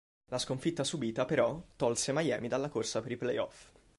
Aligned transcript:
La 0.29 0.39
sconfitta 0.39 0.83
subita 0.83 1.25
però 1.25 1.63
tolse 1.75 2.11
Miami 2.11 2.47
dalla 2.47 2.69
corsa 2.69 3.01
per 3.03 3.11
i 3.11 3.17
playoff. 3.17 3.69